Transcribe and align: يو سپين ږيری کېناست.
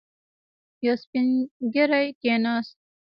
يو 0.85 0.93
سپين 1.03 1.27
ږيری 1.73 2.07
کېناست. 2.21 2.75